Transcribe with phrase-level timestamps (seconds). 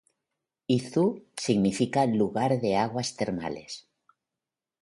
[0.75, 1.03] Izu
[1.43, 3.81] significa "lugar de aguas termales".